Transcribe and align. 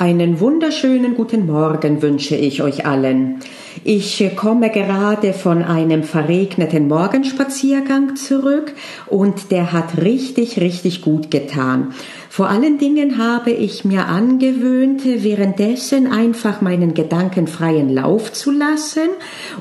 Einen 0.00 0.38
wunderschönen 0.38 1.16
guten 1.16 1.46
Morgen 1.46 2.02
wünsche 2.02 2.36
ich 2.36 2.62
euch 2.62 2.86
allen. 2.86 3.40
Ich 3.82 4.30
komme 4.36 4.70
gerade 4.70 5.32
von 5.32 5.64
einem 5.64 6.04
verregneten 6.04 6.86
Morgenspaziergang 6.86 8.14
zurück 8.14 8.74
und 9.08 9.50
der 9.50 9.72
hat 9.72 10.00
richtig, 10.00 10.60
richtig 10.60 11.02
gut 11.02 11.32
getan. 11.32 11.94
Vor 12.30 12.48
allen 12.48 12.78
Dingen 12.78 13.18
habe 13.18 13.50
ich 13.50 13.84
mir 13.84 14.06
angewöhnt, 14.06 15.02
währenddessen 15.04 16.06
einfach 16.06 16.60
meinen 16.60 16.94
Gedanken 16.94 17.48
freien 17.48 17.88
Lauf 17.92 18.32
zu 18.32 18.52
lassen 18.52 19.08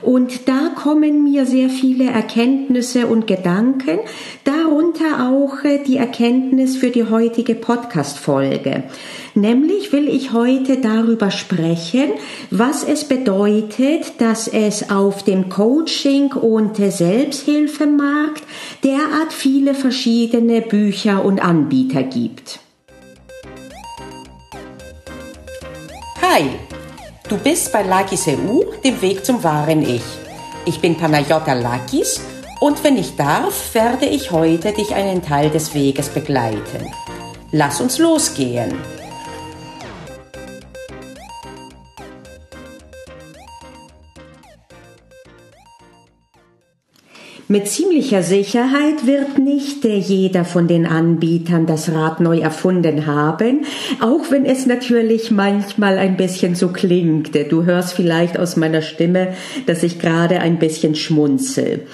und 0.03 0.47
da 0.47 0.69
kommen 0.75 1.23
mir 1.23 1.47
sehr 1.47 1.69
viele 1.71 2.11
Erkenntnisse 2.11 3.07
und 3.07 3.25
Gedanken, 3.25 3.97
darunter 4.67 5.29
auch 5.29 5.57
die 5.85 5.97
Erkenntnis 5.97 6.75
für 6.75 6.89
die 6.89 7.05
heutige 7.05 7.55
Podcast-Folge. 7.55 8.83
Nämlich 9.33 9.93
will 9.93 10.09
ich 10.09 10.33
heute 10.33 10.77
darüber 10.77 11.31
sprechen, 11.31 12.11
was 12.51 12.83
es 12.83 13.05
bedeutet, 13.05 14.19
dass 14.19 14.47
es 14.47 14.89
auf 14.89 15.23
dem 15.23 15.47
Coaching- 15.49 16.33
und 16.33 16.75
Selbsthilfemarkt 16.75 18.43
derart 18.83 19.31
viele 19.31 19.73
verschiedene 19.73 20.61
Bücher 20.61 21.23
und 21.23 21.41
Anbieter 21.41 22.03
gibt. 22.03 22.59
Hi, 26.21 26.43
du 27.29 27.37
bist 27.37 27.71
bei 27.71 27.83
Lakis 27.83 28.27
EU, 28.27 28.63
dem 28.83 29.01
Weg 29.01 29.25
zum 29.25 29.43
wahren 29.43 29.83
Ich. 29.83 30.03
Ich 30.65 30.81
bin 30.81 30.97
Panayota 30.97 31.53
Lakis 31.53 32.19
und 32.59 32.83
wenn 32.83 32.97
ich 32.97 33.15
darf, 33.15 33.73
werde 33.73 34.05
ich 34.05 34.31
heute 34.31 34.71
dich 34.73 34.93
einen 34.95 35.21
Teil 35.21 35.49
des 35.49 35.73
Weges 35.73 36.09
begleiten. 36.09 36.91
Lass 37.51 37.81
uns 37.81 37.99
losgehen. 37.99 38.73
Mit 47.49 47.69
ziemlicher 47.69 48.23
Sicherheit 48.23 49.05
wird 49.05 49.37
nicht 49.37 49.85
jeder 49.85 50.43
von 50.43 50.67
den 50.67 50.85
Anbietern 50.85 51.65
das 51.65 51.89
Rad 51.89 52.19
neu 52.19 52.39
erfunden 52.39 53.05
haben, 53.05 53.65
auch 54.01 54.31
wenn 54.31 54.45
es 54.45 54.65
natürlich 54.65 55.31
manchmal 55.31 55.97
ein 55.97 56.17
bisschen 56.17 56.55
so 56.55 56.67
klingt. 56.67 57.33
Du 57.49 57.63
hörst 57.63 57.93
vielleicht 57.93 58.37
aus 58.37 58.57
meiner 58.57 58.81
Stimme, 58.81 59.29
dass 59.65 59.83
ich 59.83 59.97
gerade 59.97 60.41
ein 60.41 60.59
bisschen 60.59 60.95
schmunzel. 60.95 61.87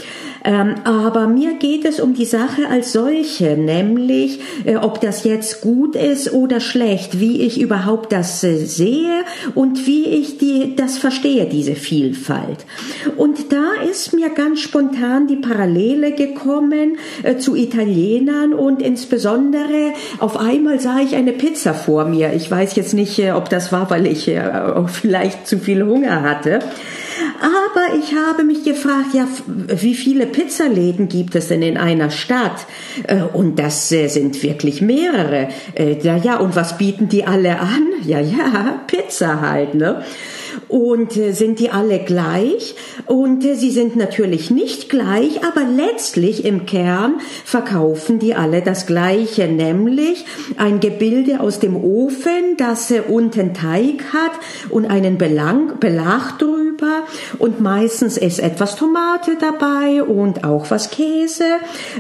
Ähm, 0.43 0.75
aber 0.83 1.27
mir 1.27 1.53
geht 1.53 1.85
es 1.85 1.99
um 1.99 2.13
die 2.13 2.25
Sache 2.25 2.67
als 2.69 2.91
solche, 2.91 3.55
nämlich 3.55 4.39
äh, 4.65 4.75
ob 4.75 4.99
das 4.99 5.23
jetzt 5.23 5.61
gut 5.61 5.95
ist 5.95 6.33
oder 6.33 6.59
schlecht, 6.59 7.19
wie 7.19 7.41
ich 7.41 7.61
überhaupt 7.61 8.11
das 8.11 8.43
äh, 8.43 8.57
sehe 8.65 9.23
und 9.55 9.87
wie 9.87 10.05
ich 10.05 10.37
die, 10.37 10.75
das 10.75 10.97
verstehe, 10.97 11.45
diese 11.45 11.75
Vielfalt. 11.75 12.65
Und 13.15 13.53
da 13.53 13.71
ist 13.89 14.13
mir 14.13 14.29
ganz 14.31 14.59
spontan 14.59 15.27
die 15.27 15.37
Parallele 15.37 16.11
gekommen 16.11 16.97
äh, 17.23 17.37
zu 17.37 17.55
Italienern 17.55 18.53
und 18.53 18.81
insbesondere 18.81 19.93
auf 20.19 20.37
einmal 20.37 20.79
sah 20.79 20.99
ich 20.99 21.15
eine 21.15 21.31
Pizza 21.31 21.73
vor 21.73 22.05
mir. 22.05 22.33
Ich 22.33 22.51
weiß 22.51 22.75
jetzt 22.75 22.93
nicht, 22.93 23.19
ob 23.33 23.49
das 23.49 23.71
war, 23.71 23.89
weil 23.89 24.07
ich 24.07 24.29
vielleicht 24.87 25.47
zu 25.47 25.59
viel 25.59 25.83
Hunger 25.85 26.21
hatte. 26.21 26.59
Aber 27.43 27.93
ich 27.99 28.15
habe 28.15 28.45
mich 28.45 28.63
gefragt, 28.63 29.13
ja, 29.13 29.27
wie 29.67 29.95
viele 29.95 30.27
Pizzaläden 30.27 31.09
gibt 31.09 31.35
es 31.35 31.49
denn 31.49 31.61
in 31.61 31.75
einer 31.75 32.09
Stadt? 32.09 32.65
Äh, 33.05 33.23
und 33.33 33.59
das 33.59 33.91
äh, 33.91 34.07
sind 34.07 34.41
wirklich 34.43 34.81
mehrere. 34.81 35.49
Äh, 35.75 35.97
ja, 36.01 36.15
ja, 36.15 36.37
und 36.37 36.55
was 36.55 36.77
bieten 36.77 37.09
die 37.09 37.25
alle 37.25 37.59
an? 37.59 37.87
Ja, 38.05 38.19
ja, 38.19 38.81
Pizza 38.85 39.39
halt, 39.39 39.75
ne? 39.75 40.03
Und 40.67 41.13
sind 41.13 41.59
die 41.59 41.69
alle 41.69 41.99
gleich? 41.99 42.75
Und 43.05 43.43
sie 43.43 43.71
sind 43.71 43.95
natürlich 43.95 44.51
nicht 44.51 44.89
gleich, 44.89 45.41
aber 45.45 45.63
letztlich 45.63 46.43
im 46.43 46.65
Kern 46.65 47.15
verkaufen 47.45 48.19
die 48.19 48.35
alle 48.35 48.61
das 48.61 48.85
Gleiche, 48.85 49.47
nämlich 49.47 50.25
ein 50.57 50.81
Gebilde 50.81 51.39
aus 51.39 51.59
dem 51.59 51.77
Ofen, 51.77 52.57
das 52.57 52.93
unten 53.07 53.53
Teig 53.53 54.03
hat 54.11 54.33
und 54.69 54.85
einen 54.85 55.17
Belang, 55.17 55.79
Belag 55.79 56.37
drüber 56.39 56.72
super 56.73 57.03
und 57.39 57.61
meistens 57.61 58.17
ist 58.17 58.39
etwas 58.39 58.75
Tomate 58.75 59.37
dabei 59.39 60.03
und 60.03 60.43
auch 60.43 60.69
was 60.71 60.89
Käse. 60.89 61.43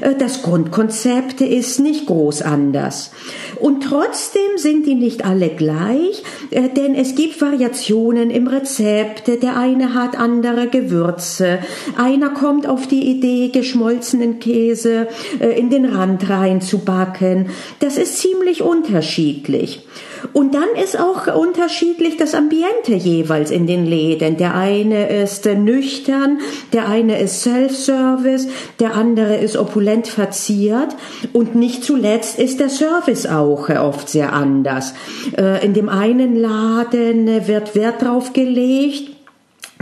Äh, 0.01 0.15
das 0.17 0.41
Grundkonzept 0.41 1.41
ist 1.41 1.79
nicht 1.79 2.07
groß 2.07 2.41
anders. 2.41 3.11
Und 3.59 3.83
trotzdem 3.83 4.57
sind 4.57 4.85
die 4.85 4.95
nicht 4.95 5.25
alle 5.25 5.49
gleich, 5.49 6.23
äh, 6.51 6.69
denn 6.69 6.95
es 6.95 7.15
gibt 7.15 7.41
Variationen 7.41 8.29
im 8.29 8.47
Rezept. 8.47 9.27
Der 9.27 9.57
eine 9.57 9.93
hat 9.93 10.17
andere 10.17 10.67
Gewürze. 10.67 11.59
Einer 11.97 12.29
kommt 12.29 12.67
auf 12.67 12.87
die 12.87 13.07
Idee, 13.07 13.49
geschmolzenen 13.49 14.39
Käse 14.39 15.07
äh, 15.39 15.59
in 15.59 15.69
den 15.69 15.85
Rand 15.85 16.29
reinzubacken. 16.29 17.49
Das 17.79 17.97
ist 17.97 18.17
ziemlich 18.19 18.61
unterschiedlich. 18.61 19.85
Und 20.31 20.53
dann 20.55 20.69
ist 20.81 20.99
auch 20.99 21.27
unterschiedlich 21.35 22.17
das 22.17 22.33
Ambiente 22.33 22.93
jeweils 22.93 23.51
in 23.51 23.67
den 23.67 23.85
Läden. 23.85 24.37
Der 24.37 24.55
eine 24.55 25.09
ist 25.09 25.45
nüchtern, 25.45 26.39
der 26.71 26.87
eine 26.87 27.19
ist 27.19 27.41
Self-Service, 27.41 28.47
der 28.79 28.95
andere 28.95 29.35
ist 29.37 29.57
opulent 29.57 30.07
verziert 30.07 30.95
und 31.33 31.55
nicht 31.55 31.83
zuletzt 31.83 32.39
ist 32.39 32.59
der 32.59 32.69
Service 32.69 33.25
auch 33.25 33.69
oft 33.69 34.09
sehr 34.09 34.33
anders. 34.33 34.93
Äh, 35.37 35.65
in 35.65 35.73
dem 35.73 35.89
einen 35.89 36.35
Laden 36.35 37.47
wird 37.47 37.75
Wert 37.75 38.01
drauf 38.01 38.33
gelegt, 38.33 39.12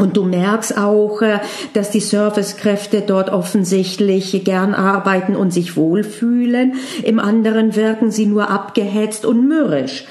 und 0.01 0.17
du 0.17 0.23
merkst 0.23 0.77
auch, 0.77 1.21
äh, 1.21 1.39
dass 1.73 1.91
die 1.91 1.99
Servicekräfte 1.99 3.01
dort 3.01 3.29
offensichtlich 3.29 4.43
gern 4.43 4.73
arbeiten 4.73 5.35
und 5.35 5.51
sich 5.51 5.77
wohlfühlen. 5.77 6.75
Im 7.03 7.19
anderen 7.19 7.75
wirken 7.75 8.11
sie 8.11 8.25
nur 8.25 8.49
abgehetzt 8.49 9.25
und 9.25 9.47
mürrisch. 9.47 10.05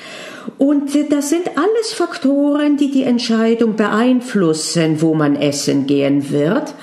Und 0.59 0.91
das 1.11 1.31
sind 1.31 1.49
alles 1.57 1.93
Faktoren, 1.93 2.77
die 2.77 2.91
die 2.91 3.05
Entscheidung 3.05 3.77
beeinflussen, 3.77 5.01
wo 5.01 5.15
man 5.15 5.37
essen 5.37 5.87
gehen 5.87 6.31
wird. 6.31 6.75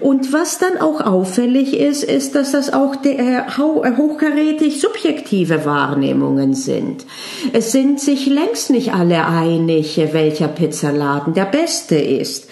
Und 0.00 0.32
was 0.32 0.58
dann 0.58 0.78
auch 0.78 1.00
auffällig 1.00 1.78
ist, 1.78 2.02
ist, 2.04 2.34
dass 2.34 2.52
das 2.52 2.72
auch 2.72 2.96
hochkarätig 2.96 4.80
subjektive 4.80 5.64
Wahrnehmungen 5.64 6.54
sind. 6.54 7.04
Es 7.52 7.72
sind 7.72 8.00
sich 8.00 8.26
längst 8.26 8.70
nicht 8.70 8.94
alle 8.94 9.26
einig, 9.26 10.00
welcher 10.12 10.48
Pizzaladen 10.48 11.34
der 11.34 11.46
beste 11.46 11.96
ist. 11.96 12.48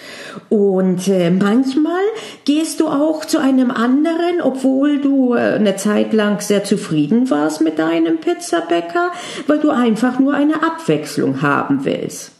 Und 0.49 1.07
äh, 1.07 1.29
manchmal 1.31 2.01
gehst 2.45 2.79
du 2.79 2.87
auch 2.87 3.25
zu 3.25 3.39
einem 3.39 3.71
anderen, 3.71 4.41
obwohl 4.41 4.99
du 4.99 5.33
äh, 5.33 5.55
eine 5.55 5.75
Zeit 5.75 6.13
lang 6.13 6.41
sehr 6.41 6.63
zufrieden 6.63 7.29
warst 7.29 7.61
mit 7.61 7.79
deinem 7.79 8.17
Pizzabäcker, 8.17 9.11
weil 9.47 9.59
du 9.59 9.69
einfach 9.69 10.19
nur 10.19 10.33
eine 10.33 10.63
Abwechslung 10.63 11.41
haben 11.41 11.85
willst. 11.85 12.31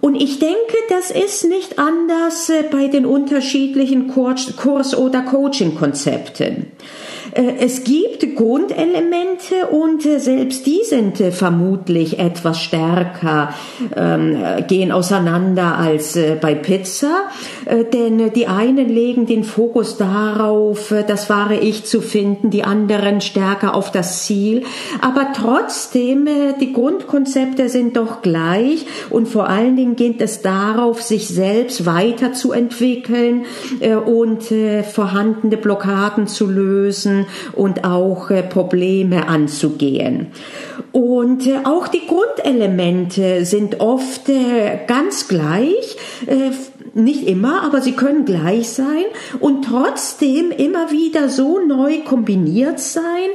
Und 0.00 0.14
ich 0.14 0.38
denke, 0.38 0.56
das 0.88 1.10
ist 1.10 1.48
nicht 1.48 1.78
anders 1.78 2.48
äh, 2.48 2.64
bei 2.70 2.88
den 2.88 3.04
unterschiedlichen 3.04 4.08
Kurs- 4.08 4.96
oder 4.96 5.22
Coaching-Konzepten. 5.22 6.72
Äh, 7.32 7.54
es 7.60 7.84
gibt 7.84 8.36
Grundelemente 8.36 9.66
und 9.70 10.04
äh, 10.06 10.18
selbst 10.18 10.66
die 10.66 10.80
sind 10.84 11.20
äh, 11.20 11.32
vermutlich 11.32 12.18
etwas 12.18 12.60
stärker, 12.60 13.54
ähm, 13.96 14.38
gehen 14.66 14.92
auseinander 14.92 15.76
als 15.76 16.18
bei 16.40 16.54
Pizza, 16.54 17.28
denn 17.92 18.32
die 18.32 18.46
einen 18.46 18.88
legen 18.88 19.26
den 19.26 19.44
Fokus 19.44 19.96
darauf, 19.96 20.94
das 21.06 21.30
wahre 21.30 21.56
Ich 21.56 21.84
zu 21.84 22.00
finden, 22.00 22.50
die 22.50 22.64
anderen 22.64 23.20
stärker 23.20 23.74
auf 23.74 23.90
das 23.90 24.24
Ziel, 24.24 24.64
aber 25.00 25.32
trotzdem, 25.34 26.28
die 26.60 26.72
Grundkonzepte 26.72 27.68
sind 27.68 27.96
doch 27.96 28.22
gleich. 28.22 28.86
Und 29.10 29.28
vor 29.28 29.48
allen 29.48 29.76
Dingen 29.76 29.96
geht 29.96 30.20
es 30.20 30.42
darauf, 30.42 31.02
sich 31.02 31.28
selbst 31.28 31.86
weiterzuentwickeln 31.86 33.44
und 34.06 34.44
vorhandene 34.92 35.56
Blockaden 35.56 36.26
zu 36.26 36.46
lösen 36.46 37.26
und 37.52 37.84
auch 37.84 38.30
äh, 38.30 38.42
Probleme 38.42 39.28
anzugehen. 39.28 40.28
Und 40.92 41.46
äh, 41.46 41.58
auch 41.64 41.88
die 41.88 42.06
Grundelemente 42.06 43.44
sind 43.44 43.80
oft 43.80 44.28
äh, 44.28 44.78
ganz 44.86 45.28
gleich, 45.28 45.96
nicht 46.94 47.26
immer, 47.26 47.62
aber 47.62 47.80
sie 47.80 47.92
können 47.92 48.24
gleich 48.24 48.70
sein 48.70 49.04
und 49.38 49.64
trotzdem 49.64 50.50
immer 50.50 50.90
wieder 50.90 51.28
so 51.28 51.58
neu 51.60 51.98
kombiniert 52.04 52.80
sein, 52.80 53.30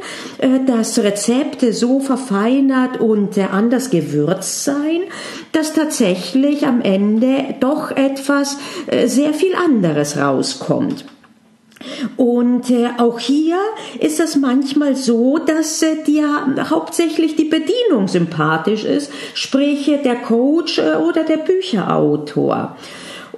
dass 0.65 0.99
Rezepte 0.99 1.73
so 1.73 1.99
verfeinert 1.99 2.99
und 2.99 3.37
anders 3.37 3.89
gewürzt 3.89 4.63
sein, 4.63 5.01
dass 5.51 5.73
tatsächlich 5.73 6.67
am 6.67 6.81
Ende 6.81 7.55
doch 7.59 7.91
etwas 7.91 8.57
sehr 9.05 9.33
viel 9.33 9.55
anderes 9.55 10.17
rauskommt. 10.17 11.05
Und 12.17 12.69
äh, 12.69 12.89
auch 12.97 13.19
hier 13.19 13.57
ist 13.99 14.19
es 14.19 14.35
manchmal 14.35 14.95
so, 14.95 15.37
dass 15.37 15.81
äh, 15.81 16.03
dir 16.03 16.47
hauptsächlich 16.69 17.35
die 17.35 17.45
Bedienung 17.45 18.07
sympathisch 18.07 18.83
ist, 18.83 19.11
sprich 19.33 19.87
äh, 19.89 20.01
der 20.01 20.15
Coach 20.15 20.79
äh, 20.79 20.95
oder 20.95 21.23
der 21.23 21.37
Bücherautor. 21.37 22.75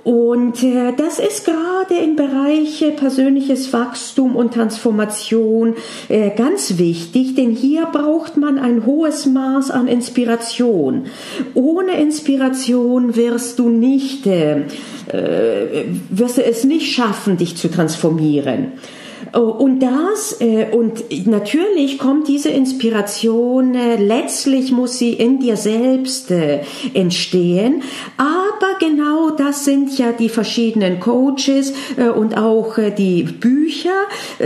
Und 0.07 0.63
äh, 0.63 0.93
das 0.95 1.19
ist 1.19 1.43
gerade 1.43 2.01
im 2.01 2.15
Bereich 2.15 2.81
äh, 2.81 2.91
persönliches 2.91 3.73
Wachstum 3.73 4.37
und 4.37 4.53
Transformation 4.53 5.75
äh, 6.07 6.29
ganz 6.29 6.77
wichtig, 6.77 7.35
denn 7.35 7.51
hier 7.51 7.87
braucht 7.87 8.37
man 8.37 8.57
ein 8.57 8.85
hohes 8.85 9.25
Maß 9.25 9.69
an 9.69 9.89
Inspiration. 9.89 11.07
Ohne 11.55 11.99
Inspiration 11.99 13.17
wirst 13.17 13.59
du 13.59 13.67
nicht, 13.67 14.25
wirst 14.25 16.37
du 16.37 16.41
es 16.41 16.63
nicht 16.63 16.95
schaffen, 16.95 17.35
dich 17.35 17.57
zu 17.57 17.69
transformieren. 17.69 18.73
Und 19.33 19.81
das, 19.81 20.39
und 20.71 21.27
natürlich 21.27 21.97
kommt 21.97 22.29
diese 22.29 22.49
Inspiration, 22.49 23.73
letztlich 23.73 24.71
muss 24.71 24.99
sie 24.99 25.13
in 25.13 25.39
dir 25.39 25.57
selbst 25.57 26.31
entstehen, 26.93 27.81
aber 28.15 28.46
genau 28.79 29.31
das 29.31 29.65
sind 29.65 29.97
ja 29.97 30.11
die 30.11 30.29
verschiedenen 30.29 30.99
Coaches 30.99 31.73
und 32.15 32.37
auch 32.37 32.77
die 32.97 33.23
Bücher. 33.23 33.89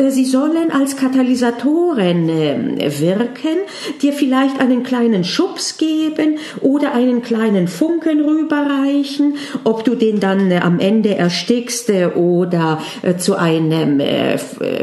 Sie 0.09 0.25
sollen 0.25 0.71
als 0.71 0.95
Katalysatoren 0.95 2.27
wirken, 2.27 3.57
dir 4.01 4.13
vielleicht 4.13 4.59
einen 4.59 4.83
kleinen 4.83 5.23
Schubs 5.23 5.77
geben 5.77 6.37
oder 6.61 6.93
einen 6.93 7.21
kleinen 7.21 7.67
Funken 7.67 8.21
rüberreichen, 8.21 9.35
ob 9.63 9.83
du 9.83 9.95
den 9.95 10.19
dann 10.19 10.51
am 10.53 10.79
Ende 10.79 11.15
erstickst 11.15 11.89
oder 12.15 12.79
zu 13.17 13.35
einem 13.35 14.01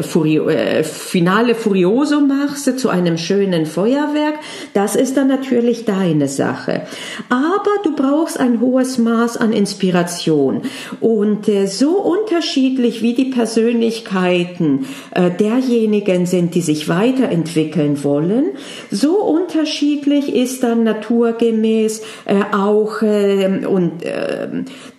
Furio, 0.02 0.48
äh, 0.48 0.84
Finale 0.84 1.54
Furioso 1.54 2.20
machst 2.20 2.78
zu 2.78 2.88
einem 2.88 3.18
schönen 3.18 3.66
Feuerwerk, 3.66 4.34
das 4.74 4.96
ist 4.96 5.16
dann 5.16 5.28
natürlich 5.28 5.84
deine 5.84 6.28
Sache. 6.28 6.82
Aber 7.28 7.70
du 7.82 7.94
brauchst 7.94 8.38
ein 8.38 8.60
hohes 8.60 8.98
Maß 8.98 9.37
an 9.38 9.52
Inspiration. 9.52 10.62
Und 11.00 11.48
äh, 11.48 11.66
so 11.66 11.90
unterschiedlich 11.90 13.02
wie 13.02 13.14
die 13.14 13.26
Persönlichkeiten 13.26 14.86
äh, 15.14 15.30
derjenigen 15.30 16.26
sind, 16.26 16.54
die 16.54 16.60
sich 16.60 16.88
weiterentwickeln 16.88 18.02
wollen, 18.04 18.50
so 18.90 19.22
unterschiedlich 19.22 20.34
ist 20.34 20.62
dann 20.62 20.84
naturgemäß 20.84 22.02
äh, 22.24 22.42
auch 22.52 23.02
äh, 23.02 23.66
und 23.66 24.02
äh, 24.04 24.48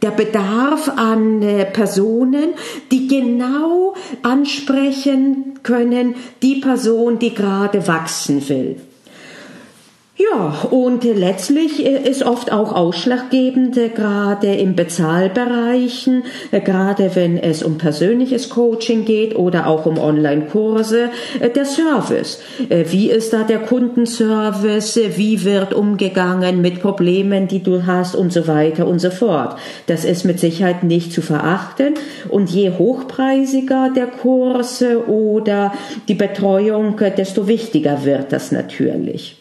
der 0.01 0.12
Bedarf 0.12 0.89
an 0.95 1.41
äh, 1.41 1.65
Personen, 1.65 2.53
die 2.91 3.07
genau 3.07 3.94
ansprechen 4.24 5.59
können, 5.63 6.15
die 6.41 6.56
Person, 6.56 7.19
die 7.19 7.33
gerade 7.33 7.88
wachsen 7.88 8.47
will. 8.50 8.77
Ja, 10.21 10.68
und 10.69 11.06
letztlich 11.06 11.86
äh, 11.86 12.10
ist 12.10 12.24
oft 12.24 12.51
auch 12.51 12.75
ausschlaggebend, 12.75 13.77
äh, 13.77 13.88
gerade 13.88 14.54
im 14.54 14.75
Bezahlbereichen, 14.75 16.25
äh, 16.51 16.60
gerade 16.60 17.16
wenn 17.16 17.38
es 17.38 17.63
um 17.63 17.77
persönliches 17.77 18.50
Coaching 18.50 19.06
geht 19.06 19.38
oder 19.38 19.68
auch 19.68 19.86
um 19.86 19.98
Online-Kurse, 19.98 21.10
der 21.56 21.63
Service. 21.63 22.39
Wie 22.68 23.10
ist 23.10 23.31
da 23.31 23.44
der 23.44 23.60
Kundenservice? 23.60 25.00
Wie 25.16 25.45
wird 25.45 25.74
umgegangen 25.74 26.62
mit 26.62 26.81
Problemen, 26.81 27.48
die 27.48 27.63
du 27.63 27.86
hast 27.86 28.15
und 28.15 28.33
so 28.33 28.48
weiter 28.48 28.88
und 28.88 29.00
so 29.00 29.12
fort. 29.12 29.57
Das 29.88 30.04
ist 30.04 30.25
mit 30.25 30.39
Sicherheit 30.39 30.83
nicht 30.83 31.13
zu 31.13 31.22
verachten. 31.22 31.94
Und 32.27 32.50
je 32.50 32.72
hochpreisiger 32.72 33.92
der 33.95 34.07
Kurs 34.07 34.83
oder 35.07 35.72
die 36.07 36.15
Betreuung, 36.15 37.00
desto 37.18 37.48
wichtiger 37.48 38.04
wird 38.04 38.33
das 38.33 38.51
natürlich. 38.51 39.38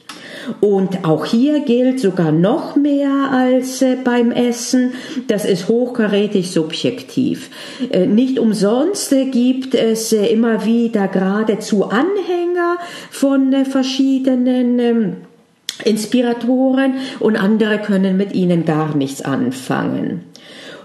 Und 0.61 1.05
auch 1.05 1.25
hier 1.25 1.61
gilt 1.61 2.01
sogar 2.01 2.33
noch 2.33 2.77
mehr 2.77 3.31
als 3.31 3.83
äh, 3.83 3.97
beim 4.03 4.31
Essen, 4.31 4.93
das 5.27 5.45
ist 5.45 5.69
hochkarätig 5.69 6.51
subjektiv. 6.51 7.51
Äh, 7.91 8.07
nicht 8.07 8.39
umsonst 8.39 9.13
äh, 9.13 9.27
gibt 9.27 9.75
es 9.75 10.13
immer 10.13 10.65
wieder 10.65 11.09
geradezu 11.09 11.85
Anhänger 11.85 12.79
von 13.11 13.65
verschiedenen 13.65 14.79
ähm, 14.79 15.17
Inspiratoren 15.85 16.95
und 17.21 17.37
andere 17.37 17.79
können 17.79 18.17
mit 18.17 18.35
ihnen 18.35 18.65
gar 18.65 18.97
nichts 18.97 19.23
anfangen. 19.23 20.25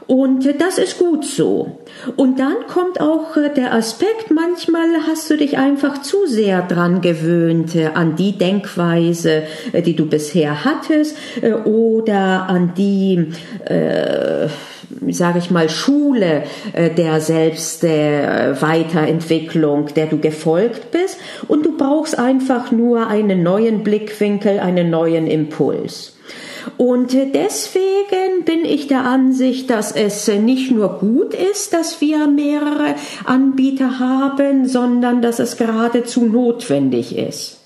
Und 0.07 0.59
das 0.59 0.77
ist 0.77 0.99
gut 0.99 1.23
so. 1.23 1.77
Und 2.17 2.37
dann 2.39 2.55
kommt 2.67 2.99
auch 2.99 3.37
äh, 3.37 3.47
der 3.49 3.73
Aspekt, 3.73 4.31
manchmal 4.31 4.89
hast 5.07 5.29
du 5.29 5.37
dich 5.37 5.57
einfach 5.57 6.01
zu 6.01 6.27
sehr 6.27 6.61
dran 6.61 6.99
gewöhnt 7.01 7.73
äh, 7.75 7.91
an 7.93 8.17
die 8.17 8.37
Denkweise, 8.37 9.43
äh, 9.71 9.81
die 9.81 9.95
du 9.95 10.05
bisher 10.05 10.65
hattest 10.65 11.15
oder 11.65 12.49
an 12.49 12.73
die, 12.75 13.29
äh, 13.65 14.49
sage 15.09 15.39
ich 15.39 15.49
mal, 15.51 15.69
Schule 15.69 16.43
der 16.75 17.21
Selbstweiterentwicklung, 17.21 19.87
der 19.95 20.07
du 20.07 20.19
gefolgt 20.19 20.91
bist. 20.91 21.17
Und 21.47 21.65
du 21.65 21.77
brauchst 21.77 22.19
einfach 22.19 22.71
nur 22.71 23.07
einen 23.07 23.43
neuen 23.43 23.83
Blickwinkel, 23.83 24.59
einen 24.59 24.89
neuen 24.89 25.27
Impuls. 25.27 26.12
Und 26.77 27.13
deswegen 27.13 28.45
bin 28.45 28.65
ich 28.65 28.87
der 28.87 29.05
Ansicht, 29.05 29.69
dass 29.69 29.91
es 29.91 30.27
nicht 30.27 30.71
nur 30.71 30.99
gut 30.99 31.33
ist, 31.33 31.73
dass 31.73 32.01
wir 32.01 32.27
mehrere 32.27 32.95
Anbieter 33.25 33.99
haben, 33.99 34.67
sondern 34.67 35.21
dass 35.21 35.39
es 35.39 35.57
geradezu 35.57 36.25
notwendig 36.25 37.17
ist. 37.17 37.59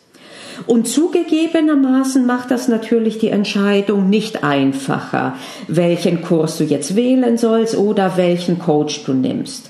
Und 0.65 0.87
zugegebenermaßen 0.87 2.25
macht 2.25 2.49
das 2.49 2.67
natürlich 2.67 3.19
die 3.19 3.29
Entscheidung 3.29 4.09
nicht 4.09 4.43
einfacher, 4.43 5.35
welchen 5.67 6.23
Kurs 6.23 6.57
du 6.57 6.63
jetzt 6.63 6.95
wählen 6.95 7.37
sollst 7.37 7.77
oder 7.77 8.17
welchen 8.17 8.57
Coach 8.57 9.03
du 9.05 9.13
nimmst. 9.13 9.66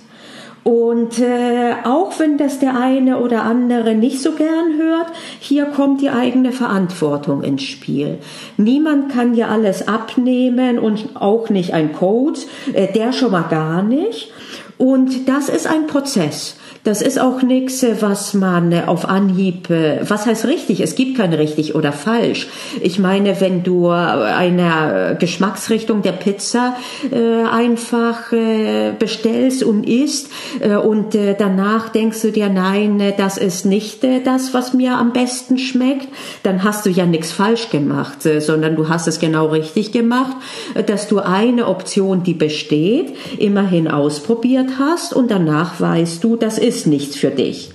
Und 0.67 1.19
äh, 1.19 1.75
auch 1.85 2.19
wenn 2.19 2.37
das 2.37 2.59
der 2.59 2.77
eine 2.77 3.19
oder 3.19 3.43
andere 3.43 3.95
nicht 3.95 4.21
so 4.21 4.33
gern 4.33 4.77
hört, 4.77 5.07
hier 5.39 5.63
kommt 5.67 6.01
die 6.01 6.09
eigene 6.09 6.51
Verantwortung 6.51 7.41
ins 7.41 7.63
Spiel. 7.63 8.17
Niemand 8.57 9.09
kann 9.13 9.31
dir 9.31 9.47
alles 9.47 9.87
abnehmen 9.87 10.77
und 10.77 11.15
auch 11.15 11.49
nicht 11.49 11.73
ein 11.73 11.93
Coach, 11.93 12.41
äh, 12.73 12.91
der 12.91 13.13
schon 13.13 13.31
mal 13.31 13.43
gar 13.43 13.81
nicht. 13.81 14.29
Und 14.77 15.29
das 15.29 15.47
ist 15.47 15.67
ein 15.67 15.87
Prozess. 15.87 16.57
Das 16.87 17.01
ist 17.01 17.19
auch 17.19 17.41
nichts, 17.41 17.85
was 17.99 18.33
man 18.33 18.73
auf 18.85 19.09
Anhieb, 19.09 19.69
was 19.69 20.25
heißt 20.25 20.45
richtig? 20.45 20.79
Es 20.79 20.95
gibt 20.95 21.17
kein 21.17 21.33
richtig 21.33 21.75
oder 21.75 21.91
falsch. 21.91 22.47
Ich 22.81 22.97
meine, 22.97 23.41
wenn 23.41 23.61
du 23.61 23.89
eine 23.89 25.17
Geschmacksrichtung 25.19 26.01
der 26.01 26.13
Pizza 26.13 26.77
äh, 27.11 27.43
einfach 27.45 28.31
äh, 28.31 28.93
bestellst 28.97 29.63
und 29.63 29.83
isst 29.83 30.29
äh, 30.61 30.77
und 30.77 31.13
danach 31.37 31.89
denkst 31.89 32.21
du 32.21 32.31
dir, 32.31 32.47
nein, 32.47 33.03
das 33.17 33.37
ist 33.37 33.65
nicht 33.65 34.05
das, 34.23 34.53
was 34.53 34.73
mir 34.73 34.93
am 34.93 35.11
besten 35.11 35.57
schmeckt, 35.57 36.07
dann 36.43 36.63
hast 36.63 36.85
du 36.85 36.89
ja 36.89 37.05
nichts 37.05 37.33
falsch 37.33 37.69
gemacht, 37.69 38.19
sondern 38.39 38.77
du 38.77 38.87
hast 38.87 39.09
es 39.09 39.19
genau 39.19 39.47
richtig 39.47 39.91
gemacht, 39.91 40.37
dass 40.85 41.09
du 41.09 41.19
eine 41.19 41.67
Option, 41.67 42.23
die 42.23 42.33
besteht, 42.33 43.13
immerhin 43.39 43.89
ausprobiert 43.89 44.79
hast 44.79 45.13
und 45.13 45.29
danach 45.29 45.81
weißt 45.81 46.23
du, 46.23 46.37
das 46.37 46.57
ist 46.57 46.76
ist 46.77 46.87
nichts 46.87 47.15
für 47.15 47.31
dich. 47.31 47.71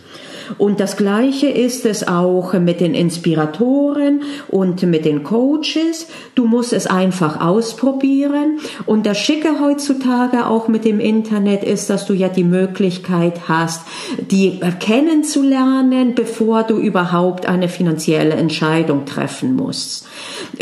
Und 0.58 0.80
das 0.80 0.96
Gleiche 0.96 1.48
ist 1.48 1.86
es 1.86 2.06
auch 2.06 2.52
mit 2.54 2.80
den 2.80 2.94
Inspiratoren 2.94 4.22
und 4.48 4.82
mit 4.82 5.04
den 5.04 5.22
Coaches. 5.22 6.08
Du 6.34 6.46
musst 6.46 6.72
es 6.72 6.86
einfach 6.86 7.40
ausprobieren. 7.40 8.58
Und 8.86 9.06
das 9.06 9.18
Schicke 9.18 9.60
heutzutage 9.60 10.46
auch 10.46 10.68
mit 10.68 10.84
dem 10.84 11.00
Internet 11.00 11.64
ist, 11.64 11.90
dass 11.90 12.06
du 12.06 12.14
ja 12.14 12.28
die 12.28 12.44
Möglichkeit 12.44 13.48
hast, 13.48 13.82
die 14.30 14.60
kennenzulernen, 14.80 16.14
bevor 16.14 16.62
du 16.62 16.78
überhaupt 16.78 17.46
eine 17.46 17.68
finanzielle 17.68 18.34
Entscheidung 18.34 19.04
treffen 19.04 19.56
musst. 19.56 20.06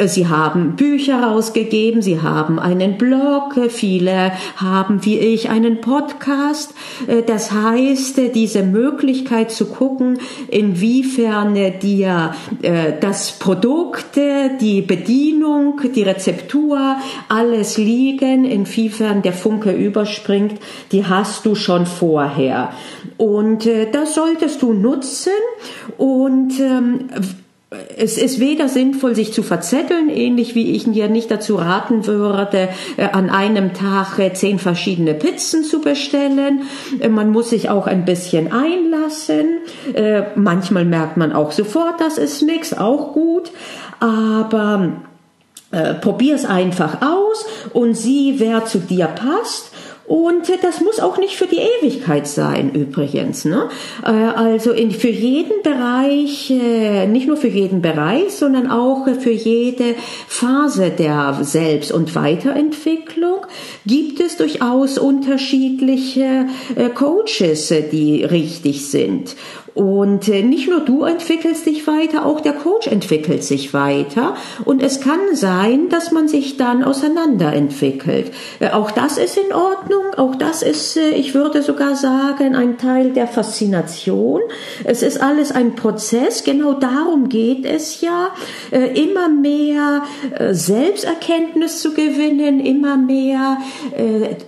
Sie 0.06 0.28
haben 0.28 0.76
Bücher 0.76 1.22
rausgegeben, 1.22 2.02
sie 2.02 2.20
haben 2.20 2.58
einen 2.58 2.99
Blog, 2.99 3.54
viele 3.68 4.32
haben 4.56 5.04
wie 5.04 5.18
ich 5.18 5.50
einen 5.50 5.80
Podcast. 5.80 6.75
Das 7.26 7.52
heißt, 7.52 8.20
diese 8.34 8.62
Möglichkeit 8.62 9.50
zu 9.50 9.66
gucken, 9.73 10.19
inwiefern 10.49 11.55
dir 11.81 12.35
äh, 12.62 12.93
das 13.00 13.39
Produkt, 13.39 14.17
die 14.61 14.83
Bedienung, 14.83 15.81
die 15.95 16.03
Rezeptur, 16.03 16.97
alles 17.29 17.79
liegen, 17.79 18.45
inwiefern 18.45 19.23
der 19.23 19.33
Funke 19.33 19.73
überspringt, 19.73 20.61
die 20.93 21.07
hast 21.07 21.47
du 21.47 21.55
schon 21.55 21.87
vorher. 21.87 22.73
Und 23.17 23.67
äh, 23.67 23.91
das 23.91 24.15
solltest 24.15 24.62
du 24.62 24.73
nutzen 24.73 25.33
und 25.99 26.59
ähm, 26.61 27.09
es 27.97 28.19
ist 28.19 28.41
weder 28.41 28.69
sinnvoll, 28.69 29.15
sich 29.15 29.33
zu 29.33 29.45
verzetteln, 29.45 30.09
ähnlich 30.09 30.57
wie 30.57 30.75
ich 30.75 30.91
dir 30.91 31.09
nicht 31.09 31.31
dazu 31.31 31.55
raten 31.55 32.05
würde, 32.05 32.69
äh, 32.97 33.05
an 33.12 33.31
einem 33.31 33.75
Tag 33.75 34.19
äh, 34.19 34.33
zehn 34.33 34.59
verschiedene 34.59 35.15
Pizzen 35.15 35.62
zu 35.62 35.81
bestellen. 35.81 36.62
Äh, 36.99 37.09
man 37.09 37.31
muss 37.31 37.50
sich 37.50 37.71
auch 37.71 37.87
ein 37.87 38.05
bisschen 38.05 38.53
einlassen. 38.53 39.47
Manchmal 40.35 40.85
merkt 40.85 41.17
man 41.17 41.33
auch 41.33 41.53
sofort, 41.53 42.00
das 42.00 42.19
ist 42.19 42.43
nichts, 42.43 42.77
auch 42.77 43.12
gut. 43.12 43.50
Aber 44.00 44.93
äh, 45.71 45.95
probier's 45.95 46.45
einfach 46.45 47.03
aus 47.03 47.45
und 47.73 47.95
sieh, 47.95 48.35
wer 48.39 48.65
zu 48.65 48.79
dir 48.79 49.07
passt 49.07 49.71
und 50.11 50.50
das 50.62 50.81
muss 50.81 50.99
auch 50.99 51.19
nicht 51.19 51.37
für 51.37 51.47
die 51.47 51.61
Ewigkeit 51.61 52.26
sein, 52.26 52.73
übrigens. 52.73 53.45
Ne? 53.45 53.69
Äh, 54.02 54.09
also 54.09 54.73
in, 54.73 54.90
für 54.90 55.09
jeden 55.09 55.62
Bereich, 55.62 56.50
äh, 56.50 57.07
nicht 57.07 57.29
nur 57.29 57.37
für 57.37 57.47
jeden 57.47 57.81
Bereich, 57.81 58.33
sondern 58.33 58.69
auch 58.69 59.07
für 59.21 59.31
jede 59.31 59.95
Phase 60.26 60.90
der 60.90 61.38
Selbst- 61.43 61.93
und 61.93 62.17
Weiterentwicklung 62.17 63.47
gibt 63.87 64.19
es 64.19 64.37
durchaus 64.37 64.99
unterschiedliche 64.99 66.47
äh, 66.75 66.88
Coaches, 66.88 67.73
die 67.93 68.25
richtig 68.25 68.90
sind. 68.90 69.37
Und 69.75 70.29
äh, 70.29 70.43
nicht 70.43 70.69
nur 70.69 70.81
du 70.81 71.05
entwickelst 71.05 71.67
dich 71.67 71.87
weiter, 71.87 72.27
auch 72.27 72.41
der 72.41 72.55
Coach 72.55 72.89
entwickelt 72.89 73.45
sich 73.45 73.73
weiter. 73.73 74.35
Und 74.65 74.83
es 74.83 75.00
kann 75.00 75.21
sein, 75.33 75.89
dass 75.89 76.11
man 76.11 76.29
sich 76.29 76.57
dann 76.57 76.83
auseinanderentwickelt. 76.83 78.33
Äh, 78.59 78.71
auch 78.71 78.91
das 78.91 79.19
ist 79.19 79.37
in 79.37 79.53
Ordnung. 79.53 80.15
Auch 80.17 80.35
das 80.35 80.62
ist, 80.62 80.97
äh, 80.97 81.11
ich 81.11 81.35
würde 81.35 81.62
sogar 81.62 81.95
sagen, 81.95 82.57
ein 82.57 82.79
Teil 82.79 83.11
der 83.11 83.29
Faszination. 83.29 84.41
Es 84.85 85.03
ist 85.03 85.21
alles 85.23 85.53
ein 85.53 85.77
Prozess. 85.77 86.43
Genau 86.43 86.73
darum 86.73 87.29
geht 87.29 87.65
es 87.65 88.00
ja, 88.00 88.31
immer 88.71 89.29
mehr 89.29 90.03
Selbsterkenntnis 90.50 91.81
zu 91.81 91.95
gewinnen, 91.95 92.61
immer 92.61 92.97
mehr 92.97 93.59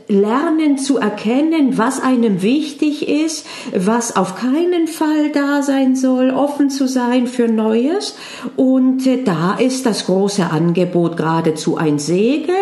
lernen 0.08 0.78
zu 0.78 0.98
erkennen, 0.98 1.78
was 1.78 2.00
einem 2.00 2.42
wichtig 2.42 3.08
ist, 3.08 3.46
was 3.74 4.16
auf 4.16 4.36
keinen 4.36 4.86
Fall 4.86 5.11
Fall 5.12 5.30
da 5.30 5.62
sein 5.62 5.94
soll, 5.94 6.30
offen 6.30 6.70
zu 6.70 6.88
sein 6.88 7.26
für 7.26 7.48
Neues. 7.48 8.14
Und 8.56 9.06
äh, 9.06 9.22
da 9.22 9.54
ist 9.54 9.84
das 9.84 10.06
große 10.06 10.50
Angebot 10.50 11.16
geradezu 11.16 11.76
ein 11.76 11.98
Segen, 11.98 12.52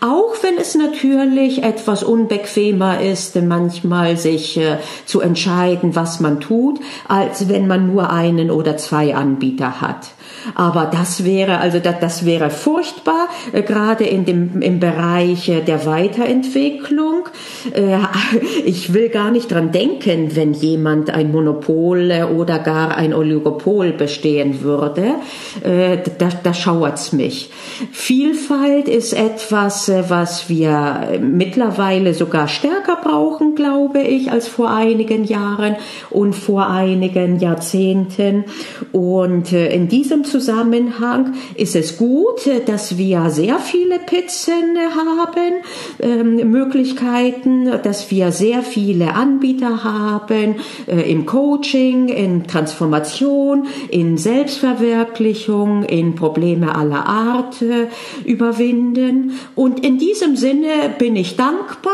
auch 0.00 0.34
wenn 0.42 0.58
es 0.58 0.74
natürlich 0.74 1.62
etwas 1.62 2.02
unbequemer 2.02 3.00
ist, 3.00 3.36
manchmal 3.36 4.16
sich 4.16 4.56
äh, 4.56 4.78
zu 5.06 5.20
entscheiden, 5.20 5.96
was 5.96 6.20
man 6.20 6.40
tut, 6.40 6.78
als 7.08 7.48
wenn 7.48 7.66
man 7.66 7.92
nur 7.92 8.10
einen 8.10 8.50
oder 8.50 8.76
zwei 8.76 9.14
Anbieter 9.14 9.80
hat. 9.80 10.08
Aber 10.54 10.86
das 10.86 11.24
wäre, 11.24 11.58
also 11.58 11.78
das, 11.78 12.00
das 12.00 12.24
wäre 12.24 12.50
furchtbar, 12.50 13.28
äh, 13.52 13.62
gerade 13.62 14.04
in 14.04 14.24
dem, 14.24 14.62
im 14.62 14.80
Bereich 14.80 15.48
äh, 15.48 15.60
der 15.60 15.86
Weiterentwicklung. 15.86 17.28
Äh, 17.72 17.98
ich 18.64 18.92
will 18.94 19.08
gar 19.08 19.30
nicht 19.30 19.50
dran 19.50 19.72
denken, 19.72 20.34
wenn 20.34 20.52
jemand 20.52 21.10
ein 21.10 21.32
Monopol 21.32 22.10
äh, 22.10 22.22
oder 22.24 22.58
gar 22.58 22.96
ein 22.96 23.14
Oligopol 23.14 23.92
bestehen 23.92 24.62
würde. 24.62 25.14
Äh, 25.62 25.98
da, 26.18 26.28
da 26.42 26.54
schauert's 26.54 27.12
mich. 27.12 27.50
Vielfalt 27.92 28.88
ist 28.88 29.12
etwas, 29.12 29.90
was 30.08 30.48
wir 30.48 31.18
mittlerweile 31.20 32.14
sogar 32.14 32.48
stärker 32.48 32.98
brauchen, 33.02 33.54
glaube 33.54 34.00
ich, 34.02 34.30
als 34.30 34.48
vor 34.48 34.70
einigen 34.70 35.24
Jahren 35.24 35.76
und 36.10 36.34
vor 36.34 36.68
einigen 36.68 37.38
Jahrzehnten. 37.38 38.44
Und 38.92 39.52
in 39.52 39.88
diesem 39.88 40.17
Zusammenhang 40.24 41.34
ist 41.54 41.76
es 41.76 41.96
gut, 41.96 42.48
dass 42.66 42.98
wir 42.98 43.30
sehr 43.30 43.58
viele 43.58 43.98
Pizzen 43.98 44.76
haben, 44.94 45.54
ähm, 46.00 46.50
Möglichkeiten, 46.50 47.70
dass 47.82 48.10
wir 48.10 48.32
sehr 48.32 48.62
viele 48.62 49.14
Anbieter 49.14 49.84
haben 49.84 50.56
äh, 50.86 51.10
im 51.10 51.26
Coaching, 51.26 52.08
in 52.08 52.46
Transformation, 52.46 53.66
in 53.90 54.16
Selbstverwirklichung, 54.18 55.84
in 55.84 56.14
Probleme 56.14 56.74
aller 56.74 57.06
Art 57.06 57.62
äh, 57.62 57.88
überwinden. 58.24 59.32
Und 59.54 59.84
in 59.84 59.98
diesem 59.98 60.36
Sinne 60.36 60.94
bin 60.98 61.16
ich 61.16 61.36
dankbar 61.36 61.92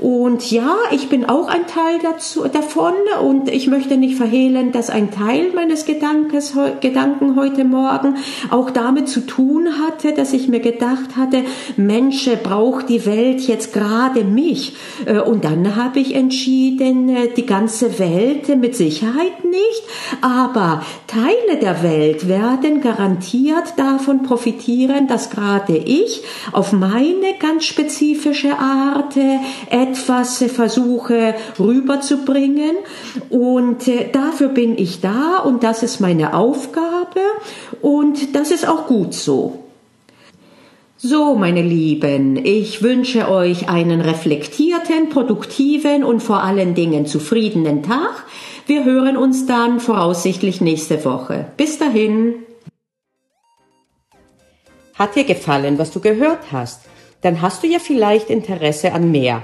und 0.00 0.50
ja, 0.50 0.76
ich 0.92 1.08
bin 1.08 1.24
auch 1.24 1.48
ein 1.48 1.66
Teil 1.66 1.98
dazu, 2.02 2.44
davon 2.48 2.94
und 3.22 3.48
ich 3.48 3.66
möchte 3.66 3.96
nicht 3.96 4.16
verhehlen, 4.16 4.72
dass 4.72 4.90
ein 4.90 5.10
Teil 5.10 5.52
meines 5.54 5.84
Gedankes, 5.84 6.54
Gedanken 6.80 7.36
heute 7.36 7.59
Morgen 7.64 8.16
auch 8.50 8.70
damit 8.70 9.08
zu 9.08 9.26
tun 9.26 9.68
hatte, 9.80 10.12
dass 10.12 10.32
ich 10.32 10.48
mir 10.48 10.60
gedacht 10.60 11.16
hatte, 11.16 11.44
Mensch, 11.76 12.28
braucht 12.42 12.88
die 12.88 13.06
Welt 13.06 13.40
jetzt 13.40 13.72
gerade 13.72 14.24
mich? 14.24 14.74
Äh, 15.06 15.20
und 15.20 15.44
dann 15.44 15.76
habe 15.76 16.00
ich 16.00 16.14
entschieden, 16.14 17.08
äh, 17.08 17.28
die 17.34 17.46
ganze 17.46 17.98
Welt 17.98 18.48
mit 18.56 18.76
Sicherheit 18.76 19.44
nicht, 19.44 19.82
aber 20.20 20.82
Teile 21.06 21.58
der 21.60 21.82
Welt 21.82 22.28
werden 22.28 22.80
garantiert 22.80 23.74
davon 23.76 24.22
profitieren, 24.22 25.06
dass 25.06 25.30
gerade 25.30 25.76
ich 25.76 26.22
auf 26.52 26.72
meine 26.72 27.34
ganz 27.38 27.64
spezifische 27.64 28.58
Art 28.58 29.16
äh, 29.16 29.38
etwas 29.70 30.44
versuche 30.44 31.34
rüberzubringen. 31.58 32.76
Und 33.28 33.90
dafür 34.12 34.48
bin 34.48 34.78
ich 34.78 35.00
da 35.00 35.38
und 35.38 35.62
das 35.62 35.82
ist 35.82 36.00
meine 36.00 36.34
Aufgabe. 36.34 36.99
Und 37.80 38.34
das 38.34 38.50
ist 38.50 38.66
auch 38.68 38.86
gut 38.86 39.14
so. 39.14 39.64
So, 41.02 41.34
meine 41.34 41.62
Lieben, 41.62 42.36
ich 42.44 42.82
wünsche 42.82 43.30
euch 43.30 43.70
einen 43.70 44.02
reflektierten, 44.02 45.08
produktiven 45.08 46.04
und 46.04 46.20
vor 46.20 46.42
allen 46.42 46.74
Dingen 46.74 47.06
zufriedenen 47.06 47.82
Tag. 47.82 48.26
Wir 48.66 48.84
hören 48.84 49.16
uns 49.16 49.46
dann 49.46 49.80
voraussichtlich 49.80 50.60
nächste 50.60 51.02
Woche. 51.06 51.46
Bis 51.56 51.78
dahin. 51.78 52.34
Hat 54.94 55.16
dir 55.16 55.24
gefallen, 55.24 55.78
was 55.78 55.90
du 55.90 56.00
gehört 56.00 56.52
hast? 56.52 56.82
Dann 57.22 57.40
hast 57.40 57.62
du 57.62 57.66
ja 57.66 57.78
vielleicht 57.78 58.28
Interesse 58.28 58.92
an 58.92 59.10
mehr. 59.10 59.42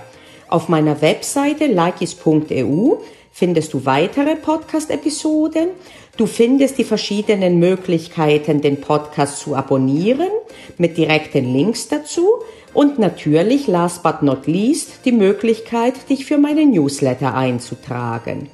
Auf 0.48 0.68
meiner 0.68 1.00
Webseite 1.00 1.66
likis.eu 1.66 2.98
findest 3.36 3.74
du 3.74 3.84
weitere 3.84 4.34
Podcast-Episoden. 4.34 5.68
Du 6.16 6.24
findest 6.24 6.78
die 6.78 6.84
verschiedenen 6.84 7.58
Möglichkeiten, 7.58 8.62
den 8.62 8.80
Podcast 8.80 9.40
zu 9.40 9.54
abonnieren, 9.54 10.30
mit 10.78 10.96
direkten 10.96 11.52
Links 11.52 11.88
dazu 11.88 12.26
und 12.72 12.98
natürlich, 12.98 13.66
last 13.66 14.02
but 14.02 14.22
not 14.22 14.46
least, 14.46 15.00
die 15.04 15.12
Möglichkeit, 15.12 16.08
dich 16.08 16.24
für 16.24 16.38
meine 16.38 16.64
Newsletter 16.64 17.34
einzutragen. 17.34 18.48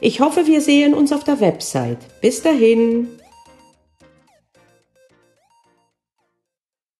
Ich 0.00 0.20
hoffe, 0.20 0.46
wir 0.46 0.62
sehen 0.62 0.94
uns 0.94 1.12
auf 1.12 1.24
der 1.24 1.40
Website. 1.40 1.98
Bis 2.22 2.40
dahin. 2.40 3.08